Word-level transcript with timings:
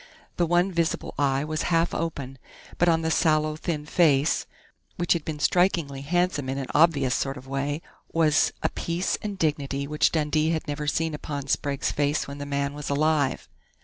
The 0.37 0.47
one 0.47 0.71
visible 0.71 1.13
eye 1.19 1.43
was 1.43 1.61
half 1.69 1.93
open, 1.93 2.39
but 2.79 2.89
on 2.89 3.03
the 3.03 3.11
sallow, 3.11 3.55
thin 3.55 3.85
face, 3.85 4.47
which 4.95 5.13
had 5.13 5.23
been 5.23 5.37
strikingly 5.37 6.01
handsome 6.01 6.49
in 6.49 6.57
an 6.57 6.65
obvious 6.73 7.13
sort 7.13 7.37
of 7.37 7.45
way, 7.47 7.83
was 8.11 8.51
a 8.63 8.69
peace 8.69 9.15
and 9.21 9.37
dignity 9.37 9.85
which 9.85 10.11
Dundee 10.11 10.49
had 10.49 10.67
never 10.67 10.87
seen 10.87 11.13
upon 11.13 11.45
Sprague's 11.45 11.91
face 11.91 12.27
when 12.27 12.39
the 12.39 12.47
man 12.47 12.73
was 12.73 12.89
alive. 12.89 13.47